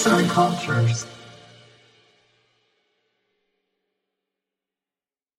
arts 0.00 0.06
and 0.06 0.28
cultures. 0.28 1.04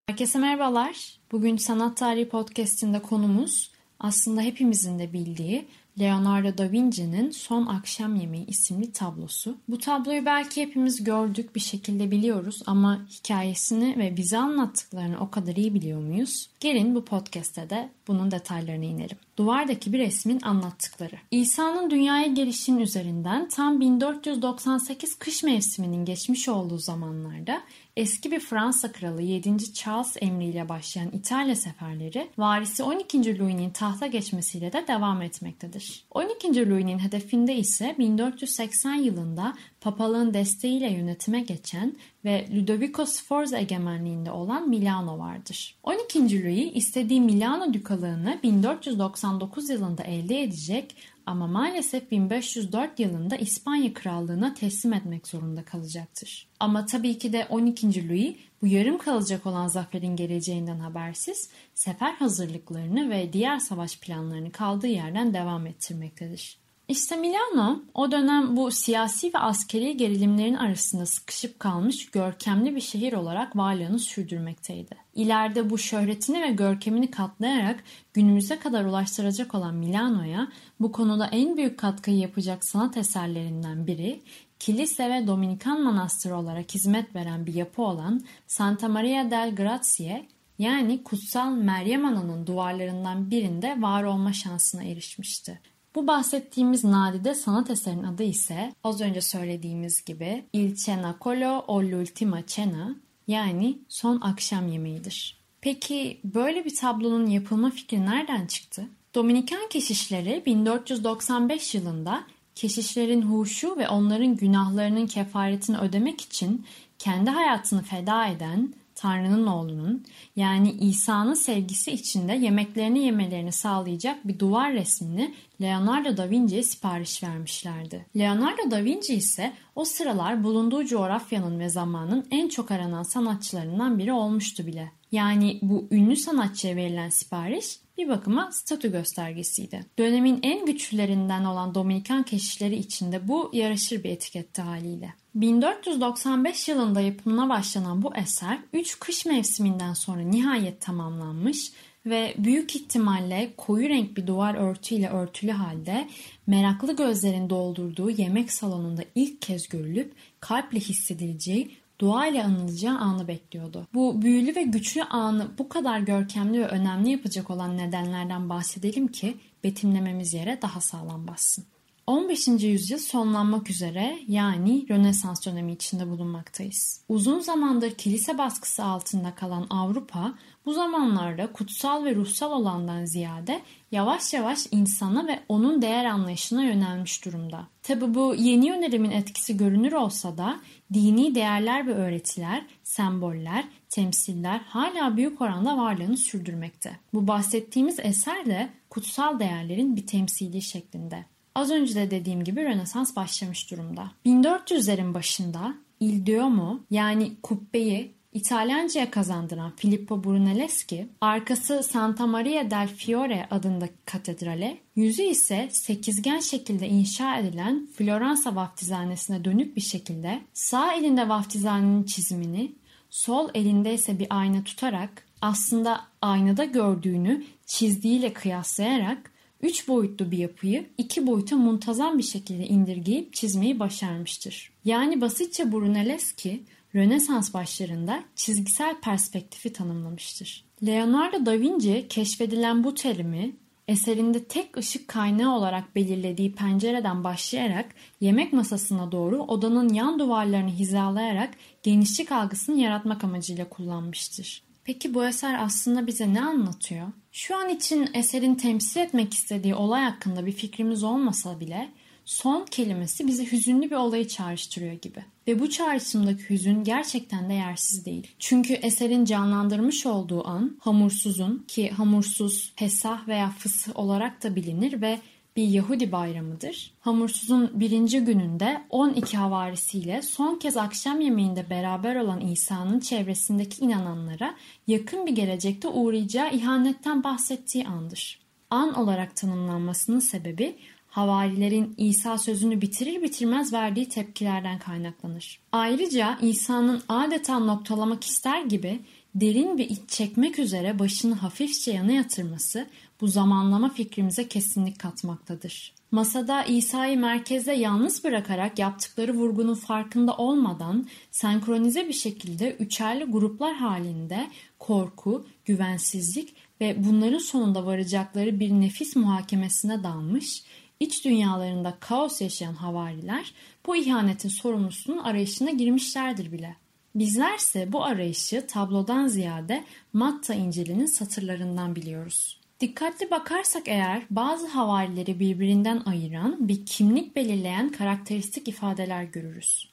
Herkese 0.08 0.40
merhabalar. 0.40 1.20
Bugün 1.31 1.58
Sanat 1.58 1.97
Tarihi 1.97 2.29
Podcast'inde 2.29 3.00
konumuz 3.00 3.71
aslında 4.00 4.42
hepimizin 4.42 5.00
de 5.00 5.13
bildiği 5.13 5.68
Leonardo 5.99 6.58
da 6.58 6.71
Vinci'nin 6.71 7.31
Son 7.31 7.65
Akşam 7.65 8.15
Yemeği 8.15 8.46
isimli 8.46 8.92
tablosu. 8.92 9.57
Bu 9.67 9.78
tabloyu 9.78 10.25
belki 10.25 10.62
hepimiz 10.62 11.03
gördük 11.03 11.56
bir 11.56 11.60
şekilde 11.60 12.12
biliyoruz 12.12 12.62
ama 12.65 13.06
hikayesini 13.10 13.97
ve 13.97 14.17
bize 14.17 14.38
anlattıklarını 14.38 15.19
o 15.19 15.31
kadar 15.31 15.56
iyi 15.56 15.74
biliyor 15.74 16.02
muyuz? 16.02 16.49
Gelin 16.59 16.95
bu 16.95 17.05
podcast'te 17.05 17.70
de 17.70 17.89
bunun 18.07 18.31
detaylarına 18.31 18.85
inelim. 18.85 19.17
Duvardaki 19.38 19.93
bir 19.93 19.99
resmin 19.99 20.41
anlattıkları. 20.41 21.16
İsa'nın 21.31 21.89
dünyaya 21.89 22.27
gelişinin 22.27 22.80
üzerinden 22.80 23.49
tam 23.49 23.80
1498 23.80 25.16
kış 25.16 25.44
mevsiminin 25.44 26.05
geçmiş 26.05 26.49
olduğu 26.49 26.77
zamanlarda 26.77 27.61
eski 27.98 28.31
bir 28.31 28.40
Fransa 28.40 28.91
kralı 28.91 29.22
7. 29.22 29.73
Charles 29.73 30.18
emriyle 30.22 30.70
başlayan 30.70 31.09
İtalya 31.12 31.55
seferleri 31.55 32.30
varisi 32.38 32.84
12. 32.84 33.40
Louis'nin 33.40 33.70
tahta 33.70 34.08
geçmesiyle 34.08 34.73
de 34.73 34.86
devam 34.88 35.22
etmektedir. 35.22 36.04
12. 36.12 36.70
Louis'nin 36.70 37.00
hedefinde 37.00 37.55
ise 37.55 37.95
1480 38.00 38.94
yılında 38.94 39.54
papalığın 39.81 40.34
desteğiyle 40.34 40.91
yönetime 40.91 41.41
geçen 41.41 41.95
ve 42.26 42.48
Ludovico 42.55 43.05
Sforza 43.05 43.58
egemenliğinde 43.58 44.31
olan 44.31 44.70
Milano 44.70 45.20
vardır. 45.20 45.76
12. 45.84 46.44
Louis 46.44 46.72
istediği 46.73 47.22
Milano 47.22 47.73
dükalığını 47.73 48.39
1499 48.44 49.70
yılında 49.70 50.03
elde 50.03 50.44
edecek 50.44 50.95
ama 51.25 51.48
maalesef 51.48 52.11
1504 52.11 52.99
yılında 52.99 53.35
İspanya 53.35 53.94
Krallığı'na 53.94 54.53
teslim 54.53 54.94
etmek 54.94 55.27
zorunda 55.27 55.64
kalacaktır. 55.64 56.47
Ama 56.59 56.86
tabii 56.86 57.17
ki 57.17 57.33
de 57.33 57.47
12. 57.50 58.09
Louis 58.09 58.36
bu 58.61 58.67
yarım 58.67 58.97
kalacak 58.97 59.45
olan 59.45 59.67
zaferin 59.67 60.16
geleceğinden 60.16 60.80
habersiz 60.80 61.49
sefer 61.73 62.14
hazırlıklarını 62.14 63.09
ve 63.09 63.33
diğer 63.33 63.59
savaş 63.59 63.99
planlarını 63.99 64.52
kaldığı 64.52 64.88
yerden 64.88 65.33
devam 65.33 65.67
ettirmektedir. 65.67 66.61
İşte 66.92 67.16
Milano 67.16 67.81
o 67.94 68.11
dönem 68.11 68.58
bu 68.58 68.72
siyasi 68.72 69.34
ve 69.34 69.38
askeri 69.38 69.97
gerilimlerin 69.97 70.56
arasında 70.56 71.06
sıkışıp 71.06 71.59
kalmış 71.59 72.11
görkemli 72.11 72.75
bir 72.75 72.81
şehir 72.81 73.14
olarak 73.14 73.56
varlığını 73.56 74.00
sürdürmekteydi. 74.00 74.95
İleride 75.16 75.70
bu 75.70 75.78
şöhretini 75.78 76.42
ve 76.42 76.48
görkemini 76.48 77.11
katlayarak 77.11 77.83
günümüze 78.14 78.59
kadar 78.59 78.86
ulaştıracak 78.86 79.56
olan 79.56 79.75
Milano'ya 79.75 80.48
bu 80.80 80.92
konuda 80.92 81.28
en 81.28 81.58
büyük 81.58 81.80
katkıyı 81.80 82.17
yapacak 82.17 82.66
sanat 82.66 82.98
eserlerinden 82.98 83.88
biri 83.88 84.22
kilise 84.59 85.09
ve 85.09 85.28
Dominikan 85.28 85.81
manastırı 85.81 86.38
olarak 86.38 86.73
hizmet 86.73 87.16
veren 87.16 87.45
bir 87.45 87.53
yapı 87.53 87.81
olan 87.81 88.22
Santa 88.48 88.88
Maria 88.88 89.31
del 89.31 89.55
Grazie 89.55 90.28
yani 90.59 91.03
Kutsal 91.03 91.52
Meryem 91.52 92.05
Ana'nın 92.05 92.48
duvarlarından 92.48 93.31
birinde 93.31 93.81
var 93.81 94.03
olma 94.03 94.33
şansına 94.33 94.83
erişmişti. 94.83 95.70
Bu 95.95 96.08
bahsettiğimiz 96.08 96.84
nadide 96.84 97.36
sanat 97.36 97.70
eserinin 97.70 98.03
adı 98.03 98.23
ise 98.23 98.73
az 98.84 99.02
önce 99.02 99.22
söylediğimiz 99.22 100.06
gibi 100.06 100.45
Il 100.53 100.75
Cenacolo 100.75 101.64
o 101.67 101.81
l'ultima 101.81 102.45
cena 102.45 102.95
yani 103.28 103.78
son 103.89 104.22
akşam 104.22 104.67
yemeğidir. 104.67 105.42
Peki 105.61 106.22
böyle 106.23 106.66
bir 106.66 106.75
tablonun 106.75 107.25
yapılma 107.25 107.70
fikri 107.70 108.06
nereden 108.06 108.45
çıktı? 108.45 108.88
Dominikan 109.16 109.70
keşişleri 109.70 110.44
1495 110.45 111.75
yılında 111.75 112.23
keşişlerin 112.55 113.22
huşu 113.22 113.78
ve 113.78 113.89
onların 113.89 114.36
günahlarının 114.36 115.08
kefaretini 115.08 115.78
ödemek 115.78 116.22
için 116.22 116.66
kendi 117.00 117.30
hayatını 117.30 117.83
feda 117.83 118.27
eden 118.27 118.73
Tanrı'nın 119.02 119.48
oğlunun 119.48 120.06
yani 120.36 120.72
İsa'nın 120.72 121.34
sevgisi 121.34 121.92
içinde 121.92 122.34
yemeklerini 122.34 123.00
yemelerini 123.06 123.52
sağlayacak 123.52 124.28
bir 124.28 124.39
duvar 124.39 124.73
resmini 124.73 125.34
Leonardo 125.62 126.17
da 126.17 126.30
Vinci'ye 126.30 126.64
sipariş 126.64 127.23
vermişlerdi. 127.23 128.06
Leonardo 128.18 128.72
da 128.72 128.84
Vinci 128.84 129.14
ise 129.14 129.54
o 129.76 129.86
sıralar 129.86 130.44
bulunduğu 130.44 130.86
coğrafyanın 130.86 131.60
ve 131.60 131.70
zamanın 131.70 132.28
en 132.32 132.50
çok 132.50 132.72
aranan 132.72 133.04
sanatçılarından 133.04 134.00
biri 134.00 134.14
olmuştu 134.14 134.68
bile. 134.68 134.92
Yani 135.12 135.60
bu 135.62 135.88
ünlü 135.92 136.16
sanatçıya 136.16 136.76
verilen 136.76 137.10
sipariş 137.10 137.80
bir 138.02 138.08
bakıma 138.10 138.52
statü 138.52 138.92
göstergesiydi. 138.92 139.86
Dönemin 140.00 140.40
en 140.44 140.66
güçlülerinden 140.66 141.44
olan 141.44 141.76
Dominikan 141.76 142.24
keşişleri 142.24 142.76
içinde 142.76 143.28
bu 143.28 143.50
yarışır 143.54 144.04
bir 144.04 144.10
etiketti 144.10 144.62
haliyle. 144.62 145.14
1495 145.36 146.68
yılında 146.68 147.02
yapımına 147.02 147.50
başlanan 147.50 148.02
bu 148.02 148.16
eser 148.16 148.60
3 148.74 149.00
kış 149.00 149.26
mevsiminden 149.26 149.94
sonra 149.94 150.22
nihayet 150.22 150.82
tamamlanmış 150.82 151.72
ve 152.06 152.34
büyük 152.38 152.76
ihtimalle 152.76 153.54
koyu 153.58 153.90
renk 153.90 154.18
bir 154.18 154.28
duvar 154.28 154.56
örtüyle 154.56 155.10
örtülü 155.10 155.52
halde 155.52 156.10
meraklı 156.48 156.96
gözlerin 156.96 157.50
doldurduğu 157.50 158.10
yemek 158.10 158.52
salonunda 158.52 159.02
ilk 159.16 159.42
kez 159.42 159.70
görülüp 159.70 160.14
kalple 160.40 160.80
hissedileceği 160.80 161.78
dua 162.02 162.28
ile 162.28 162.44
anılacağı 162.44 162.98
anı 162.98 163.28
bekliyordu. 163.28 163.88
Bu 163.94 164.22
büyülü 164.22 164.56
ve 164.56 164.64
güçlü 164.64 165.04
anı 165.04 165.48
bu 165.58 165.70
kadar 165.70 166.00
görkemli 166.00 166.60
ve 166.60 166.68
önemli 166.68 167.12
yapacak 167.12 167.50
olan 167.50 167.78
nedenlerden 167.78 168.50
bahsedelim 168.50 169.08
ki 169.08 169.38
betimlememiz 169.64 170.34
yere 170.34 170.62
daha 170.62 170.82
sağlam 170.82 171.28
bassın. 171.28 171.66
15. 172.08 172.48
yüzyıl 172.48 172.98
sonlanmak 172.98 173.70
üzere 173.70 174.20
yani 174.28 174.90
Rönesans 174.90 175.46
dönemi 175.46 175.72
içinde 175.72 176.10
bulunmaktayız. 176.10 177.02
Uzun 177.10 177.40
zamandır 177.40 177.92
kilise 177.92 178.38
baskısı 178.38 178.84
altında 178.84 179.36
kalan 179.36 179.68
Avrupa 179.70 180.34
bu 180.66 180.74
zamanlarda 180.74 181.52
kutsal 181.52 182.06
ve 182.06 182.16
ruhsal 182.16 182.52
olandan 182.52 183.06
ziyade 183.06 183.62
yavaş 183.92 184.34
yavaş 184.34 184.68
insana 184.72 185.28
ve 185.28 185.40
onun 185.50 185.82
değer 185.82 186.06
anlayışına 186.06 186.64
yönelmiş 186.64 187.26
durumda. 187.26 187.68
Tabi 187.84 188.14
bu 188.14 188.36
yeni 188.38 188.68
yönelimin 188.68 189.12
etkisi 189.12 189.58
görünür 189.58 189.92
olsa 189.92 190.38
da 190.38 190.60
dini 190.94 191.36
değerler 191.36 191.88
ve 191.88 191.94
öğretiler, 191.94 192.66
semboller, 192.84 193.64
temsiller 193.90 194.62
hala 194.68 195.18
büyük 195.18 195.42
oranda 195.42 195.78
varlığını 195.78 196.18
sürdürmekte. 196.18 197.00
Bu 197.14 197.28
bahsettiğimiz 197.28 198.00
eser 198.00 198.46
de 198.46 198.70
kutsal 198.90 199.40
değerlerin 199.40 199.96
bir 199.96 200.08
temsili 200.08 200.62
şeklinde. 200.62 201.26
Az 201.56 201.72
önce 201.72 201.96
de 201.96 202.12
dediğim 202.12 202.44
gibi 202.44 202.64
Rönesans 202.64 203.16
başlamış 203.16 203.72
durumda. 203.72 204.12
1400'lerin 204.26 205.14
başında 205.14 205.74
Il 206.00 206.26
Duomo 206.26 206.80
yani 206.90 207.32
kubbeyi 207.44 208.12
İtalyanca'ya 208.34 209.12
kazandıran 209.12 209.74
Filippo 209.76 210.24
Brunelleschi, 210.24 211.10
arkası 211.22 211.84
Santa 211.84 212.28
Maria 212.28 212.72
del 212.72 212.88
Fiore 212.88 213.48
adındaki 213.52 213.94
katedrale, 214.06 214.78
yüzü 214.96 215.24
ise 215.24 215.70
sekizgen 215.72 216.40
şekilde 216.40 216.88
inşa 216.88 217.38
edilen 217.38 217.88
Floransa 217.98 218.56
vaftizhanesine 218.56 219.46
dönük 219.46 219.76
bir 219.76 219.82
şekilde 219.82 220.42
sağ 220.54 220.94
elinde 220.94 221.30
vaftizhanenin 221.30 222.04
çizimini, 222.04 222.76
sol 223.10 223.50
elinde 223.54 223.94
ise 223.94 224.20
bir 224.20 224.28
ayna 224.30 224.64
tutarak 224.64 225.26
aslında 225.42 226.02
aynada 226.22 226.66
gördüğünü 226.66 227.44
çizdiğiyle 227.66 228.34
kıyaslayarak 228.34 229.31
üç 229.64 229.88
boyutlu 229.88 230.32
bir 230.32 230.38
yapıyı 230.38 230.86
iki 230.98 231.28
boyuta 231.28 231.56
muntazam 231.56 232.18
bir 232.18 232.24
şekilde 232.24 232.68
indirgeyip 232.68 233.34
çizmeyi 233.34 233.80
başarmıştır. 233.80 234.72
Yani 234.86 235.22
basitçe 235.22 235.72
Brunelleschi 235.72 236.64
Rönesans 236.96 237.54
başlarında 237.54 238.24
çizgisel 238.36 238.96
perspektifi 239.02 239.74
tanımlamıştır. 239.74 240.66
Leonardo 240.86 241.46
da 241.46 241.60
Vinci 241.60 242.06
keşfedilen 242.10 242.84
bu 242.84 242.94
terimi 242.94 243.56
eserinde 243.88 244.44
tek 244.44 244.78
ışık 244.78 245.08
kaynağı 245.08 245.56
olarak 245.56 245.96
belirlediği 245.96 246.56
pencereden 246.56 247.24
başlayarak 247.24 247.96
yemek 248.22 248.53
masasına 248.53 249.12
doğru 249.12 249.44
odanın 249.44 249.94
yan 249.94 250.20
duvarlarını 250.20 250.70
hizalayarak 250.70 251.53
genişlik 251.84 252.32
algısını 252.32 252.80
yaratmak 252.80 253.24
amacıyla 253.24 253.70
kullanmıştır. 253.70 254.64
Peki 254.91 255.14
bu 255.14 255.26
eser 255.26 255.64
aslında 255.64 256.07
bize 256.07 256.33
ne 256.33 256.41
anlatıyor? 256.41 257.07
Şu 257.31 257.55
an 257.55 257.69
için 257.69 258.09
eserin 258.13 258.55
temsil 258.55 258.99
etmek 258.99 259.33
istediği 259.33 259.75
olay 259.75 260.03
hakkında 260.03 260.45
bir 260.45 260.51
fikrimiz 260.51 261.03
olmasa 261.03 261.59
bile 261.59 261.89
son 262.25 262.65
kelimesi 262.65 263.27
bize 263.27 263.51
hüzünlü 263.51 263.91
bir 263.91 263.95
olayı 263.95 264.27
çağrıştırıyor 264.27 264.93
gibi. 264.93 265.25
Ve 265.47 265.59
bu 265.59 265.69
çağrışımdaki 265.69 266.49
hüzün 266.49 266.83
gerçekten 266.83 267.49
de 267.49 267.53
yersiz 267.53 268.05
değil. 268.05 268.27
Çünkü 268.39 268.73
eserin 268.73 269.25
canlandırmış 269.25 270.05
olduğu 270.05 270.47
an 270.47 270.77
hamursuzun 270.79 271.65
ki 271.67 271.89
hamursuz 271.89 272.73
Pesah 272.75 273.27
veya 273.27 273.49
Fısıh 273.49 273.99
olarak 273.99 274.44
da 274.44 274.55
bilinir 274.55 275.01
ve 275.01 275.19
bir 275.56 275.63
Yahudi 275.63 276.12
bayramıdır. 276.12 276.94
Hamursuz'un 277.00 277.71
birinci 277.74 278.19
gününde 278.19 278.81
12 278.89 279.38
havarisiyle 279.38 280.21
son 280.21 280.56
kez 280.56 280.77
akşam 280.77 281.21
yemeğinde 281.21 281.69
beraber 281.69 282.15
olan 282.15 282.42
İsa'nın 282.42 283.00
çevresindeki 283.00 283.86
inananlara 283.86 284.56
yakın 284.88 285.25
bir 285.25 285.36
gelecekte 285.36 285.88
uğrayacağı 285.88 286.51
ihanetten 286.51 287.24
bahsettiği 287.24 287.88
andır. 287.88 288.39
An 288.69 288.94
olarak 288.94 289.36
tanımlanmasının 289.36 290.19
sebebi 290.19 290.75
havarilerin 291.12 291.94
İsa 291.97 292.38
sözünü 292.38 292.81
bitirir 292.81 293.21
bitirmez 293.21 293.74
verdiği 293.74 294.09
tepkilerden 294.09 294.80
kaynaklanır. 294.80 295.59
Ayrıca 295.71 296.38
İsa'nın 296.42 297.01
adeta 297.09 297.59
noktalamak 297.59 298.24
ister 298.24 298.62
gibi 298.62 299.00
derin 299.36 299.78
bir 299.78 299.89
iç 299.89 300.00
çekmek 300.07 300.60
üzere 300.60 301.00
başını 301.00 301.36
hafifçe 301.36 301.92
yana 301.92 302.12
yatırması 302.12 302.88
bu 303.22 303.28
zamanlama 303.28 303.89
fikrimize 303.89 304.48
kesinlik 304.48 305.00
katmaktadır. 305.00 305.94
Masada 306.12 306.63
İsa'yı 306.63 307.19
merkezde 307.19 307.72
yalnız 307.72 308.24
bırakarak 308.24 308.80
yaptıkları 308.80 309.33
vurgunun 309.33 309.75
farkında 309.75 310.38
olmadan 310.38 311.07
senkronize 311.31 312.07
bir 312.07 312.13
şekilde 312.13 312.72
üçerli 312.72 313.24
gruplar 313.24 313.75
halinde 313.75 314.48
korku, 314.80 315.45
güvensizlik 315.66 316.56
ve 316.81 316.95
bunların 317.06 317.38
sonunda 317.38 317.86
varacakları 317.86 318.60
bir 318.60 318.72
nefis 318.72 319.16
muhakemesine 319.16 320.04
dalmış, 320.04 320.63
iç 321.00 321.25
dünyalarında 321.25 321.98
kaos 322.00 322.42
yaşayan 322.42 322.74
havariler 322.74 323.54
bu 323.86 323.95
ihanetin 323.95 324.50
sorumlusunun 324.50 325.18
arayışına 325.18 325.72
girmişlerdir 325.72 326.51
bile. 326.51 326.75
Bizlerse 327.15 327.91
bu 327.91 328.03
arayışı 328.03 328.67
tablodan 328.67 329.27
ziyade 329.27 329.83
Matta 330.13 330.53
İncil'inin 330.53 331.05
satırlarından 331.05 331.95
biliyoruz. 331.95 332.57
Dikkatli 332.79 333.31
bakarsak 333.31 333.87
eğer 333.87 334.23
bazı 334.29 334.67
havarileri 334.67 335.39
birbirinden 335.39 336.01
ayıran 336.05 336.67
bir 336.67 336.85
kimlik 336.85 337.35
belirleyen 337.35 337.91
karakteristik 337.91 338.67
ifadeler 338.67 339.23
görürüz. 339.23 339.91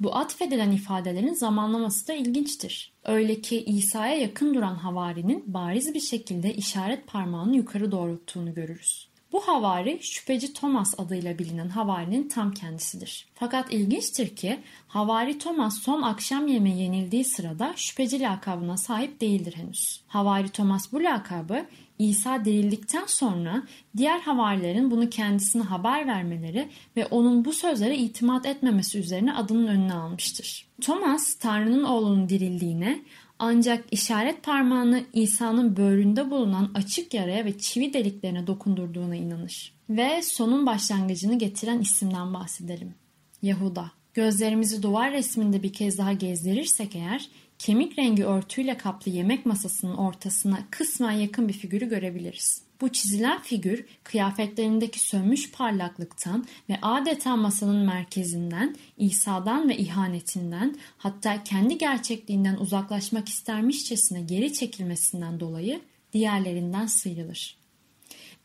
Bu 0.00 0.16
atfedilen 0.16 0.70
ifadelerin 0.70 1.34
zamanlaması 1.34 2.08
da 2.08 2.12
ilginçtir. 2.12 2.92
Öyle 3.04 3.40
ki 3.40 3.64
İsa'ya 3.64 4.14
yakın 4.14 4.54
duran 4.54 4.74
havarinin 4.74 5.44
bariz 5.46 5.94
bir 5.94 6.00
şekilde 6.00 6.54
işaret 6.54 7.06
parmağını 7.06 7.56
yukarı 7.56 7.92
doğrulttuğunu 7.92 8.54
görürüz. 8.54 9.09
Bu 9.32 9.40
havari 9.40 9.98
şüpheci 10.02 10.52
Thomas 10.52 10.94
adıyla 11.00 11.38
bilinen 11.38 11.68
havarinin 11.68 12.28
tam 12.28 12.52
kendisidir. 12.52 13.26
Fakat 13.34 13.72
ilginçtir 13.72 14.36
ki 14.36 14.60
havari 14.88 15.38
Thomas 15.38 15.78
son 15.78 16.02
akşam 16.02 16.46
yemeği 16.46 16.82
yenildiği 16.82 17.24
sırada 17.24 17.72
şüpheci 17.76 18.20
lakabına 18.20 18.76
sahip 18.76 19.20
değildir 19.20 19.54
henüz. 19.56 20.00
Havari 20.08 20.48
Thomas 20.48 20.92
bu 20.92 21.02
lakabı 21.02 21.66
İsa 21.98 22.44
dirildikten 22.44 23.06
sonra 23.06 23.62
diğer 23.96 24.20
havarilerin 24.20 24.90
bunu 24.90 25.10
kendisine 25.10 25.62
haber 25.62 26.06
vermeleri 26.06 26.68
ve 26.96 27.06
onun 27.06 27.44
bu 27.44 27.52
sözlere 27.52 27.96
itimat 27.96 28.46
etmemesi 28.46 28.98
üzerine 28.98 29.32
adının 29.32 29.66
önüne 29.66 29.94
almıştır. 29.94 30.66
Thomas 30.80 31.34
Tanrı'nın 31.34 31.84
oğlunun 31.84 32.28
dirildiğine 32.28 33.00
ancak 33.40 33.84
işaret 33.90 34.42
parmağını 34.42 35.04
İsa'nın 35.12 35.76
böğründe 35.76 36.30
bulunan 36.30 36.70
açık 36.74 37.14
yaraya 37.14 37.44
ve 37.44 37.58
çivi 37.58 37.92
deliklerine 37.92 38.46
dokundurduğuna 38.46 39.16
inanır. 39.16 39.72
Ve 39.90 40.22
sonun 40.22 40.66
başlangıcını 40.66 41.38
getiren 41.38 41.80
isimden 41.80 42.34
bahsedelim. 42.34 42.94
Yahuda. 43.42 43.90
Gözlerimizi 44.14 44.82
duvar 44.82 45.12
resminde 45.12 45.62
bir 45.62 45.72
kez 45.72 45.98
daha 45.98 46.12
gezdirirsek 46.12 46.96
eğer 46.96 47.28
kemik 47.58 47.98
rengi 47.98 48.24
örtüyle 48.24 48.76
kaplı 48.76 49.10
yemek 49.10 49.46
masasının 49.46 49.96
ortasına 49.96 50.58
kısmen 50.70 51.12
yakın 51.12 51.48
bir 51.48 51.52
figürü 51.52 51.88
görebiliriz. 51.88 52.69
Bu 52.80 52.88
çizilen 52.88 53.42
figür 53.42 53.84
kıyafetlerindeki 54.04 55.00
sönmüş 55.00 55.52
parlaklıktan 55.52 56.46
ve 56.68 56.78
adeta 56.82 57.36
masanın 57.36 57.86
merkezinden, 57.86 58.76
İsa'dan 58.96 59.68
ve 59.68 59.76
ihanetinden 59.76 60.76
hatta 60.98 61.44
kendi 61.44 61.78
gerçekliğinden 61.78 62.56
uzaklaşmak 62.56 63.28
istermişçesine 63.28 64.20
geri 64.20 64.52
çekilmesinden 64.52 65.40
dolayı 65.40 65.80
diğerlerinden 66.12 66.86
sıyrılır. 66.86 67.60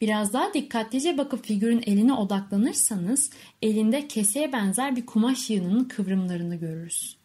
Biraz 0.02 0.34
daha 0.34 0.54
dikkatlice 0.54 1.18
bakıp 1.18 1.46
figürün 1.46 1.84
eline 1.86 2.14
odaklanırsanız 2.14 3.30
elinde 3.62 4.08
keseye 4.08 4.54
benzer 4.54 4.96
bir 4.96 5.06
kumaş 5.06 5.50
yığınının 5.50 5.84
kıvrımlarını 5.84 6.56
görürüz. 6.56 7.18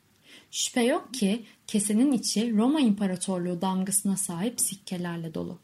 Şüphe 0.51 0.83
yok 0.83 1.15
ki 1.15 1.45
kesenin 1.67 2.13
içi 2.13 2.57
Roma 2.57 2.81
İmparatorluğu 2.81 3.61
damgasına 3.61 4.17
sahip 4.17 4.61
sikkelerle 4.61 5.35
dolu. 5.35 5.59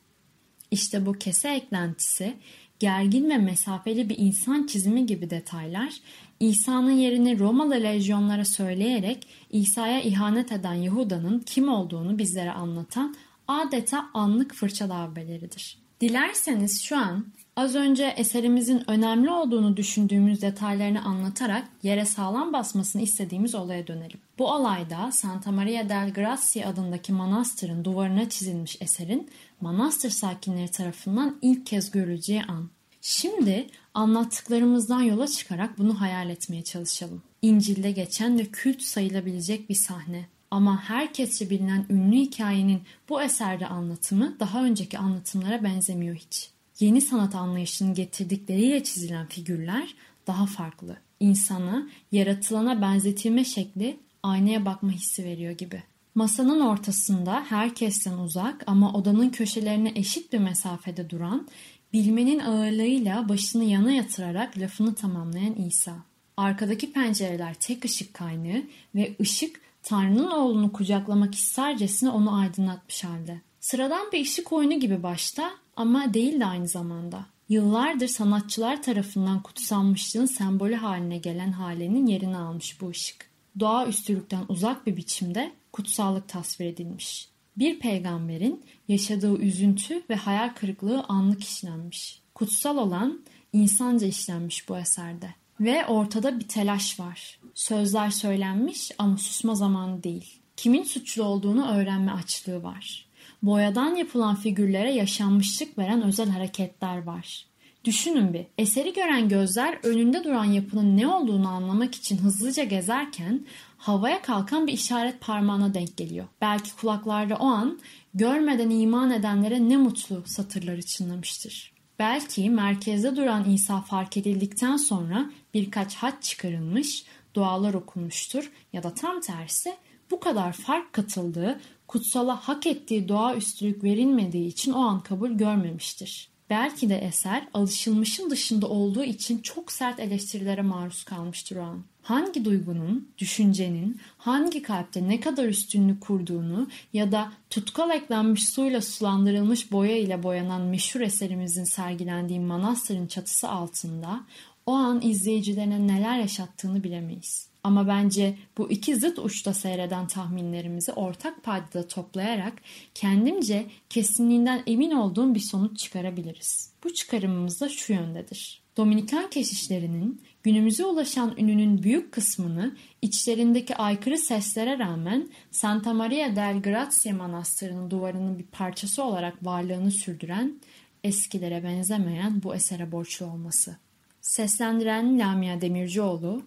İşte 0.71 1.07
bu 1.07 1.13
kese 1.13 1.49
eklentisi, 1.49 2.35
gergin 2.79 3.31
ve 3.31 3.39
mesafeli 3.39 4.09
bir 4.09 4.19
insan 4.19 4.67
çizimi 4.67 5.07
gibi 5.07 5.31
detaylar, 5.31 5.93
İsa'nın 6.41 6.91
yerini 6.91 7.39
Romalı 7.39 7.75
lejyonlara 7.75 8.45
söyleyerek 8.45 9.27
İsa'ya 9.51 10.01
ihanet 10.01 10.53
eden 10.53 10.75
Yahuda'nın 10.75 11.39
kim 11.39 11.69
olduğunu 11.69 12.19
bizlere 12.19 12.53
anlatan 12.53 13.17
adeta 13.49 14.07
anlık 14.15 14.55
fırça 14.55 14.89
darbeleridir. 14.89 15.79
Dilerseniz 16.01 16.83
şu 16.83 16.97
an 16.97 17.27
az 17.57 17.75
önce 17.75 18.15
eserimizin 18.17 18.91
önemli 18.91 19.31
olduğunu 19.31 19.77
düşündüğümüz 19.77 20.43
detaylarını 20.43 21.05
anlatarak 21.05 21.69
yere 21.83 22.05
sağlam 22.05 22.53
basmasını 22.53 23.03
istediğimiz 23.03 23.55
olaya 23.55 23.87
dönelim. 23.87 24.21
Bu 24.39 24.53
olayda 24.53 25.13
Santa 25.13 25.53
Maria 25.53 25.89
del 25.89 26.13
Grazie 26.13 26.67
adındaki 26.67 27.13
manastırın 27.13 27.85
duvarına 27.85 28.29
çizilmiş 28.29 28.77
eserin 28.81 29.31
manastır 29.61 30.11
sakinleri 30.11 30.71
tarafından 30.71 31.39
ilk 31.43 31.67
kez 31.67 31.91
görüleceği 31.91 32.43
an. 32.43 32.71
Şimdi 33.01 33.67
anlattıklarımızdan 33.95 35.03
yola 35.03 35.27
çıkarak 35.29 35.79
bunu 35.79 36.01
hayal 36.01 36.31
etmeye 36.31 36.65
çalışalım. 36.65 37.23
İncil'de 37.43 37.91
geçen 37.91 38.39
ve 38.39 38.45
kült 38.47 38.83
sayılabilecek 38.83 39.69
bir 39.69 39.75
sahne. 39.75 40.27
Ama 40.51 40.83
herkesçe 40.83 41.51
bilinen 41.51 41.87
ünlü 41.91 42.17
hikayenin 42.17 42.83
bu 43.09 43.23
eserde 43.23 43.67
anlatımı 43.67 44.37
daha 44.41 44.65
önceki 44.65 44.99
anlatımlara 44.99 45.65
benzemiyor 45.65 46.17
hiç. 46.17 46.51
Yeni 46.81 47.01
sanat 47.01 47.35
anlayışının 47.35 47.95
getirdikleriyle 47.95 48.85
çizilen 48.85 49.27
figürler 49.27 49.95
daha 50.27 50.47
farklı. 50.47 50.97
İnsana, 51.21 51.89
yaratılana 52.13 52.83
benzetilme 52.83 53.45
şekli 53.45 54.01
aynaya 54.27 54.65
bakma 54.65 54.91
hissi 54.91 55.25
veriyor 55.25 55.53
gibi. 55.53 55.83
Masanın 56.15 56.61
ortasında 56.61 57.45
herkesten 57.49 58.19
uzak 58.19 58.65
ama 58.67 58.93
odanın 58.93 59.31
köşelerine 59.31 59.93
eşit 59.95 60.33
bir 60.33 60.39
mesafede 60.39 61.11
duran, 61.11 61.49
bilmenin 61.93 62.39
ağırlığıyla 62.39 63.29
başını 63.29 63.65
yana 63.65 63.93
yatırarak 63.93 64.59
lafını 64.59 64.95
tamamlayan 64.95 65.55
İsa. 65.55 65.97
Arkadaki 66.37 66.93
pencereler 66.93 67.55
tek 67.55 67.85
ışık 67.85 68.15
kaynağı 68.15 68.63
ve 68.95 69.17
ışık 69.21 69.61
Tanrı'nın 69.83 70.31
oğlunu 70.31 70.73
kucaklamak 70.73 71.35
istercesine 71.35 72.11
onu 72.11 72.35
aydınlatmış 72.35 73.05
halde. 73.05 73.41
Sıradan 73.61 74.13
bir 74.13 74.23
ışık 74.23 74.53
oyunu 74.53 74.81
gibi 74.81 75.03
başta 75.03 75.51
ama 75.77 76.15
değil 76.15 76.41
de 76.41 76.47
aynı 76.47 76.69
zamanda. 76.69 77.27
Yıllardır 77.49 78.09
sanatçılar 78.09 78.83
tarafından 78.83 79.43
kutsanmışlığın 79.43 80.27
sembolü 80.27 80.75
haline 80.75 81.19
gelen 81.19 81.53
halenin 81.53 82.07
yerini 82.07 82.37
almış 82.37 82.81
bu 82.81 82.89
ışık. 82.89 83.36
Doğa 83.61 83.87
üstülükten 83.87 84.45
uzak 84.49 84.87
bir 84.87 84.97
biçimde 84.97 85.53
kutsallık 85.73 86.29
tasvir 86.29 86.67
edilmiş. 86.67 87.29
Bir 87.57 87.79
peygamberin 87.79 88.65
yaşadığı 88.89 89.39
üzüntü 89.39 90.03
ve 90.11 90.15
hayal 90.15 90.49
kırıklığı 90.49 91.05
anlık 91.09 91.45
işlenmiş. 91.45 92.21
Kutsal 92.35 92.77
olan 92.77 93.25
insanca 93.53 94.07
işlenmiş 94.07 94.69
bu 94.69 94.79
eserde. 94.79 95.35
Ve 95.61 95.87
ortada 95.87 96.41
bir 96.41 96.49
telaş 96.49 97.01
var. 97.01 97.41
Sözler 97.55 98.11
söylenmiş 98.11 98.91
ama 98.99 99.17
susma 99.17 99.55
zamanı 99.55 100.03
değil. 100.03 100.41
Kimin 100.57 100.83
suçlu 100.83 101.25
olduğunu 101.25 101.69
öğrenme 101.69 102.13
açlığı 102.13 102.63
var. 102.63 103.07
Boyadan 103.43 103.95
yapılan 103.95 104.37
figürlere 104.37 104.93
yaşanmışlık 104.93 105.79
veren 105.79 106.03
özel 106.03 106.29
hareketler 106.29 107.03
var. 107.03 107.46
Düşünün 107.87 108.35
bir, 108.35 108.47
eseri 108.59 108.93
gören 108.93 109.29
gözler 109.29 109.79
önünde 109.83 110.25
duran 110.25 110.45
yapının 110.45 110.97
ne 110.97 111.09
olduğunu 111.09 111.49
anlamak 111.49 111.95
için 111.95 112.19
hızlıca 112.19 112.65
gezerken 112.65 113.47
havaya 113.79 114.23
kalkan 114.23 114.67
bir 114.67 114.73
işaret 114.73 115.21
parmağına 115.21 115.75
denk 115.75 115.97
geliyor. 115.97 116.27
Belki 116.41 116.77
kulaklarda 116.77 117.37
o 117.37 117.47
an 117.47 117.79
görmeden 118.15 118.71
iman 118.71 119.11
edenlere 119.11 119.69
ne 119.69 119.77
mutlu 119.77 120.23
satırları 120.27 120.83
çınlamıştır. 120.83 121.73
Belki 121.99 122.51
merkezde 122.51 123.17
duran 123.17 123.51
İsa 123.51 123.81
fark 123.81 124.17
edildikten 124.17 124.77
sonra 124.77 125.31
birkaç 125.55 125.97
hat 125.97 126.23
çıkarılmış, 126.23 127.05
dualar 127.35 127.75
okunmuştur 127.75 128.53
ya 128.73 128.83
da 128.83 128.95
tam 128.95 129.21
tersi 129.21 129.77
bu 130.11 130.21
kadar 130.21 130.53
fark 130.53 130.93
katıldığı, 130.93 131.61
kutsala 131.89 132.37
hak 132.49 132.67
ettiği 132.67 133.09
doğaüstülük 133.09 133.85
verilmediği 133.85 134.47
için 134.49 134.73
o 134.73 134.81
an 134.81 135.01
kabul 135.01 135.31
görmemiştir. 135.31 136.36
Belki 136.51 136.89
de 136.89 136.99
eser 136.99 137.49
alışılmışın 137.55 138.31
dışında 138.31 138.69
olduğu 138.69 139.05
için 139.05 139.39
çok 139.39 139.73
sert 139.73 140.01
eleştirilere 140.01 140.63
maruz 140.63 141.05
kalmıştır 141.05 141.57
o 141.57 141.63
an. 141.63 141.85
Hangi 142.03 142.45
duygunun, 142.45 143.09
düşüncenin, 143.19 144.01
hangi 144.19 144.63
kalpte 144.63 145.09
ne 145.09 145.21
kadar 145.21 145.45
üstünlük 145.45 146.01
kurduğunu 146.01 146.69
ya 146.93 147.13
da 147.13 147.33
tutkal 147.51 147.91
eklenmiş 147.91 148.49
suyla 148.49 148.81
sulandırılmış 148.81 149.73
boya 149.73 149.97
ile 149.97 150.23
boyanan 150.23 150.63
meşhur 150.63 151.01
eserimizin 151.01 151.65
sergilendiği 151.65 152.41
manastırın 152.41 153.07
çatısı 153.07 153.49
altında 153.49 154.21
o 154.67 154.73
an 154.73 155.01
izleyicilerine 155.03 155.87
neler 155.87 156.19
yaşattığını 156.19 156.85
bilemeyiz. 156.85 157.49
Ama 157.67 157.89
bence 157.89 158.39
bu 158.59 158.71
iki 158.71 158.97
zıt 158.97 159.19
uçta 159.19 159.55
seyreden 159.55 160.07
tahminlerimizi 160.07 160.93
ortak 160.93 161.43
paydada 161.43 161.89
toplayarak 161.89 162.53
kendimce 162.95 163.67
kesinliğinden 163.91 164.63
emin 164.67 164.91
olduğum 164.91 165.35
bir 165.35 165.41
sonuç 165.41 165.79
çıkarabiliriz. 165.79 166.73
Bu 166.85 166.95
çıkarımımız 166.95 167.61
da 167.61 167.69
şu 167.69 167.93
yöndedir. 167.93 168.63
Dominikan 168.77 169.31
keşişlerinin 169.31 170.23
günümüze 170.43 170.85
ulaşan 170.85 171.35
ününün 171.39 171.83
büyük 171.83 172.13
kısmını 172.13 172.77
içlerindeki 173.03 173.77
aykırı 173.77 174.19
seslere 174.19 174.79
rağmen 174.79 175.29
Santa 175.51 175.95
Maria 175.95 176.37
del 176.37 176.63
Grazie 176.63 177.13
Manastırı'nın 177.13 177.91
duvarının 177.91 178.39
bir 178.39 178.47
parçası 178.47 179.05
olarak 179.05 179.45
varlığını 179.45 179.91
sürdüren, 179.91 180.61
eskilere 181.05 181.65
benzemeyen 181.65 182.43
bu 182.43 182.55
esere 182.55 182.93
borçlu 182.93 183.27
olması. 183.27 183.77
Seslendiren 184.21 185.19
Lamia 185.19 185.61
Demircioğlu, 185.61 186.43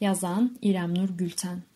yazan 0.00 0.58
İrem 0.62 0.94
Nur 0.94 1.08
Gülten. 1.08 1.69